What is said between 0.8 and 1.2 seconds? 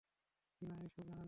এই সুর জানে না।